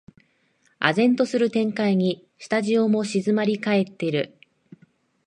[0.79, 4.35] 唖然とする展開にスタジオも静まりかえってる